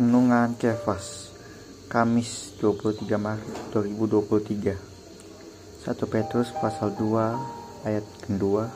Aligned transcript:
Renungan 0.00 0.56
Kefas 0.56 1.28
Kamis 1.92 2.56
23 2.56 3.04
Maret 3.20 3.68
2023 3.68 4.72
1 4.72 5.92
Petrus 6.08 6.56
pasal 6.56 6.96
2 6.96 7.84
ayat 7.84 8.08
kedua. 8.24 8.72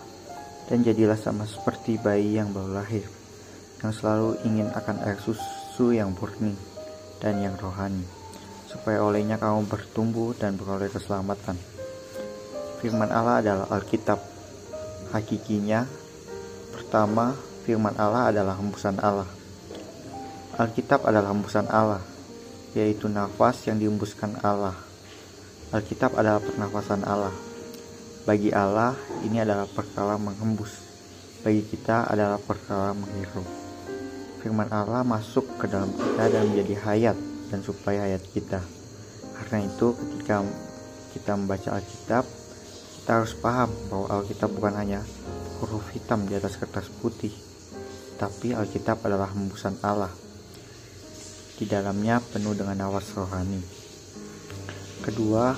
Dan 0.69 0.84
jadilah 0.84 1.16
sama 1.16 1.48
seperti 1.48 1.97
bayi 1.97 2.37
yang 2.37 2.52
baru 2.52 2.77
lahir 2.77 3.09
Yang 3.80 4.05
selalu 4.05 4.37
ingin 4.45 4.69
akan 4.77 5.01
air 5.01 5.16
susu 5.16 5.97
yang 5.97 6.12
murni 6.12 6.52
dan 7.25 7.41
yang 7.41 7.56
rohani 7.56 8.05
Supaya 8.69 9.01
olehnya 9.01 9.41
kamu 9.41 9.65
bertumbuh 9.65 10.37
dan 10.37 10.61
beroleh 10.61 10.93
keselamatan. 10.93 11.56
Firman 12.84 13.09
Allah 13.09 13.41
adalah 13.41 13.73
Alkitab. 13.73 14.20
Hakikinya 15.16 15.88
Pertama, 16.69 17.33
firman 17.65 17.97
Allah 17.97 18.29
adalah 18.29 18.61
hembusan 18.61 19.01
Allah 19.01 19.44
Alkitab 20.55 21.03
adalah 21.03 21.35
hembusan 21.35 21.67
Allah, 21.67 21.99
yaitu 22.79 23.11
nafas 23.11 23.67
yang 23.67 23.75
dihembuskan 23.75 24.39
Allah. 24.39 24.79
Alkitab 25.75 26.15
adalah 26.15 26.39
pernafasan 26.39 27.03
Allah. 27.03 27.35
Bagi 28.23 28.55
Allah, 28.55 28.95
ini 29.27 29.43
adalah 29.43 29.67
perkara 29.67 30.15
menghembus. 30.15 30.79
Bagi 31.43 31.67
kita 31.67 32.07
adalah 32.07 32.39
perkara 32.39 32.95
menghirup. 32.95 33.43
Firman 34.47 34.71
Allah 34.71 35.03
masuk 35.03 35.59
ke 35.59 35.67
dalam 35.67 35.91
kita 35.91 36.23
dan 36.30 36.47
menjadi 36.47 36.75
hayat 36.87 37.19
dan 37.51 37.59
supaya 37.66 38.07
hayat 38.07 38.23
kita. 38.30 38.63
Karena 39.35 39.66
itu, 39.66 39.91
ketika 39.91 40.47
kita 41.19 41.35
membaca 41.35 41.83
Alkitab, 41.83 42.23
kita 43.02 43.11
harus 43.11 43.35
paham 43.43 43.74
bahwa 43.91 44.23
Alkitab 44.23 44.55
bukan 44.55 44.79
hanya 44.79 45.02
huruf 45.59 45.91
hitam 45.91 46.23
di 46.30 46.39
atas 46.39 46.55
kertas 46.63 46.87
putih, 47.02 47.35
tapi 48.23 48.55
Alkitab 48.55 49.02
adalah 49.02 49.35
hembusan 49.35 49.74
Allah 49.83 50.23
di 51.55 51.71
dalamnya 51.71 52.19
penuh 52.19 52.51
dengan 52.51 52.91
awas 52.91 53.15
rohani. 53.15 53.63
Kedua, 55.07 55.55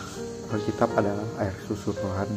Alkitab 0.53 0.92
adalah 0.92 1.25
air 1.41 1.56
susu 1.64 1.97
rohani. 1.97 2.36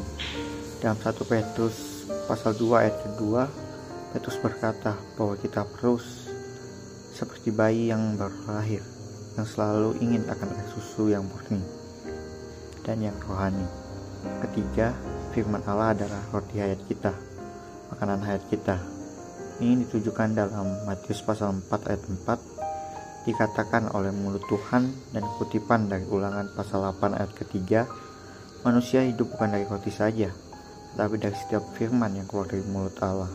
Dalam 0.79 0.95
1 0.95 1.11
Petrus 1.27 2.07
pasal 2.31 2.55
2 2.55 2.79
ayat 2.79 2.95
kedua, 3.03 3.51
Petrus 4.15 4.39
berkata 4.39 4.95
bahwa 5.19 5.35
kita 5.35 5.67
terus 5.75 6.31
seperti 7.11 7.51
bayi 7.51 7.91
yang 7.91 8.15
baru 8.15 8.39
lahir, 8.47 8.83
yang 9.35 9.43
selalu 9.43 9.99
ingin 9.99 10.23
akan 10.31 10.55
air 10.55 10.69
susu 10.71 11.11
yang 11.11 11.27
murni 11.27 11.59
dan 12.87 13.03
yang 13.03 13.17
rohani. 13.27 13.67
Ketiga, 14.47 14.95
firman 15.35 15.59
Allah 15.67 15.91
adalah 15.91 16.23
roti 16.31 16.63
hayat 16.63 16.79
kita, 16.87 17.11
makanan 17.91 18.23
hayat 18.23 18.43
kita. 18.47 18.79
Ini 19.59 19.83
ditujukan 19.83 20.31
dalam 20.31 20.87
Matius 20.87 21.19
pasal 21.19 21.59
4 21.59 21.91
ayat 21.91 22.03
4 22.07 22.58
dikatakan 23.27 23.91
oleh 23.91 24.13
mulut 24.15 24.43
Tuhan 24.47 24.87
dan 25.11 25.23
kutipan 25.39 25.91
dari 25.91 26.07
ulangan 26.07 26.51
pasal 26.55 26.85
8 26.87 27.19
ayat 27.19 27.31
ketiga, 27.35 27.89
manusia 28.63 29.03
hidup 29.03 29.35
bukan 29.35 29.55
dari 29.55 29.65
roti 29.67 29.91
saja, 29.91 30.31
tapi 30.95 31.15
dari 31.19 31.35
setiap 31.35 31.63
firman 31.75 32.15
yang 32.15 32.27
keluar 32.27 32.47
dari 32.47 32.63
mulut 32.63 32.95
Allah. 33.03 33.31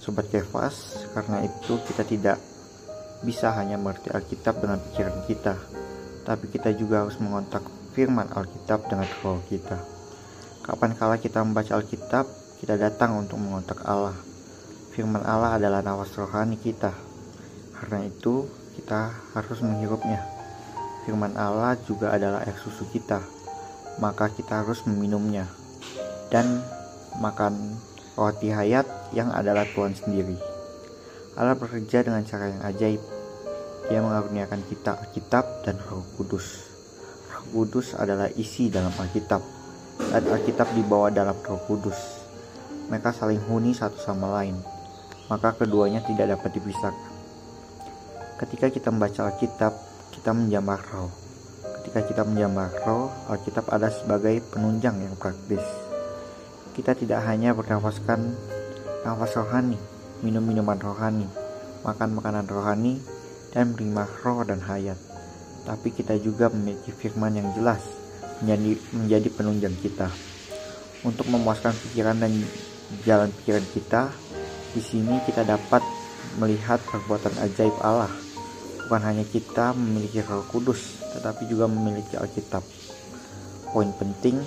Sobat 0.00 0.28
Kefas, 0.30 1.08
karena 1.16 1.42
itu 1.42 1.80
kita 1.88 2.06
tidak 2.06 2.38
bisa 3.24 3.50
hanya 3.56 3.80
mengerti 3.80 4.12
Alkitab 4.12 4.60
dengan 4.60 4.78
pikiran 4.78 5.16
kita, 5.24 5.54
tapi 6.22 6.46
kita 6.52 6.70
juga 6.76 7.02
harus 7.02 7.16
mengontak 7.18 7.64
firman 7.96 8.28
Alkitab 8.28 8.86
dengan 8.86 9.08
roh 9.24 9.40
kita. 9.48 9.80
Kapan 10.60 10.92
kala 10.98 11.16
kita 11.16 11.40
membaca 11.40 11.78
Alkitab, 11.78 12.26
kita 12.60 12.74
datang 12.76 13.22
untuk 13.22 13.40
mengontak 13.40 13.80
Allah. 13.86 14.14
Firman 14.92 15.22
Allah 15.24 15.56
adalah 15.56 15.80
nawas 15.80 16.12
rohani 16.16 16.58
kita. 16.58 16.90
Karena 17.76 18.02
itu, 18.02 18.48
kita 18.76 19.16
harus 19.32 19.58
menghirupnya. 19.64 20.20
Firman 21.08 21.32
Allah 21.40 21.80
juga 21.88 22.12
adalah 22.12 22.44
air 22.44 22.58
susu 22.60 22.84
kita, 22.92 23.24
maka 23.96 24.28
kita 24.28 24.60
harus 24.60 24.84
meminumnya 24.84 25.48
dan 26.28 26.60
makan 27.16 27.78
roti 28.18 28.52
hayat 28.52 28.84
yang 29.16 29.32
adalah 29.32 29.64
Tuhan 29.64 29.96
sendiri. 29.96 30.36
Allah 31.36 31.56
bekerja 31.56 32.04
dengan 32.04 32.24
cara 32.24 32.48
yang 32.52 32.62
ajaib. 32.64 33.02
Dia 33.86 34.02
mengaruniakan 34.02 34.66
kita 34.66 34.98
Alkitab 34.98 35.62
dan 35.62 35.78
Roh 35.86 36.02
Kudus. 36.18 36.66
Roh 37.30 37.44
Kudus 37.54 37.94
adalah 37.94 38.26
isi 38.34 38.66
dalam 38.66 38.90
Alkitab 38.90 39.38
dan 40.10 40.22
Alkitab 40.26 40.74
dibawa 40.74 41.12
dalam 41.14 41.38
Roh 41.38 41.60
Kudus. 41.70 42.26
Mereka 42.90 43.14
saling 43.14 43.38
huni 43.46 43.74
satu 43.76 43.98
sama 43.98 44.42
lain, 44.42 44.58
maka 45.30 45.54
keduanya 45.54 46.02
tidak 46.02 46.34
dapat 46.34 46.50
dipisahkan. 46.58 47.15
Ketika 48.36 48.68
kita 48.68 48.92
membaca 48.92 49.32
Alkitab, 49.32 49.72
kita 50.12 50.36
menjamah 50.36 50.76
roh. 50.92 51.08
Ketika 51.80 52.04
kita 52.04 52.22
menjamah 52.28 52.68
roh, 52.84 53.08
Alkitab 53.32 53.64
ada 53.72 53.88
sebagai 53.88 54.44
penunjang 54.52 55.00
yang 55.00 55.16
praktis. 55.16 55.64
Kita 56.76 56.92
tidak 56.92 57.24
hanya 57.24 57.56
bernafaskan 57.56 58.36
nafas 59.08 59.40
rohani, 59.40 59.80
minum 60.20 60.44
minuman 60.44 60.76
rohani, 60.76 61.24
makan 61.80 62.12
makanan 62.12 62.44
rohani, 62.44 63.00
dan 63.56 63.72
menerima 63.72 64.04
roh 64.20 64.44
dan 64.44 64.60
hayat. 64.60 65.00
Tapi 65.64 65.96
kita 65.96 66.20
juga 66.20 66.52
memiliki 66.52 66.92
firman 66.92 67.40
yang 67.40 67.48
jelas 67.56 67.80
menjadi, 68.44 68.76
menjadi 68.92 69.28
penunjang 69.32 69.76
kita. 69.80 70.12
Untuk 71.08 71.24
memuaskan 71.32 71.72
pikiran 71.72 72.20
dan 72.20 72.36
jalan 73.08 73.32
pikiran 73.32 73.64
kita, 73.72 74.12
di 74.76 74.84
sini 74.84 75.24
kita 75.24 75.40
dapat 75.40 75.80
melihat 76.36 76.84
perbuatan 76.84 77.32
ajaib 77.40 77.72
Allah 77.80 78.25
bukan 78.86 79.02
hanya 79.02 79.26
kita 79.26 79.74
memiliki 79.74 80.22
Roh 80.22 80.46
Kudus, 80.46 81.02
tetapi 81.10 81.50
juga 81.50 81.66
memiliki 81.66 82.14
Alkitab. 82.14 82.62
Poin 83.74 83.90
penting 83.98 84.38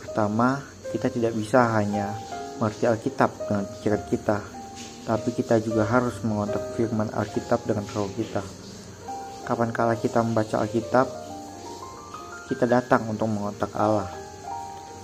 pertama, 0.00 0.56
kita 0.88 1.12
tidak 1.12 1.36
bisa 1.36 1.68
hanya 1.76 2.16
mengerti 2.56 2.88
Alkitab 2.88 3.28
dengan 3.44 3.68
pikiran 3.68 4.02
kita, 4.08 4.36
tapi 5.04 5.36
kita 5.36 5.60
juga 5.60 5.84
harus 5.84 6.16
mengontak 6.24 6.64
firman 6.80 7.12
Alkitab 7.12 7.60
dengan 7.68 7.84
roh 7.92 8.08
kita. 8.16 8.40
Kapan 9.44 9.68
kala 9.68 10.00
kita 10.00 10.24
membaca 10.24 10.56
Alkitab, 10.64 11.06
kita 12.48 12.64
datang 12.64 13.04
untuk 13.12 13.28
mengontak 13.28 13.68
Allah. 13.76 14.08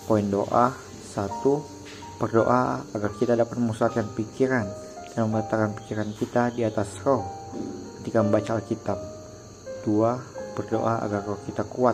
Poin 0.09 0.25
doa 0.25 0.73
satu, 1.13 1.61
berdoa 2.17 2.81
agar 2.97 3.13
kita 3.21 3.37
dapat 3.37 3.61
memusatkan 3.61 4.09
pikiran 4.17 4.65
dan 5.13 5.29
meletakkan 5.29 5.77
pikiran 5.77 6.09
kita 6.17 6.49
di 6.57 6.65
atas 6.65 6.97
roh 7.05 7.38
ketika 8.09 8.25
membaca 8.25 8.57
Alkitab. 8.57 8.99
Dua, 9.85 10.17
berdoa 10.57 11.05
agar 11.05 11.29
roh 11.29 11.37
kita 11.45 11.61
kuat, 11.69 11.93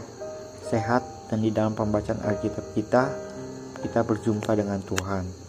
sehat, 0.71 1.03
dan 1.27 1.43
di 1.43 1.51
dalam 1.51 1.75
pembacaan 1.75 2.23
Alkitab 2.23 2.71
kita, 2.71 3.11
kita 3.83 4.07
berjumpa 4.07 4.55
dengan 4.55 4.79
Tuhan. 4.79 5.44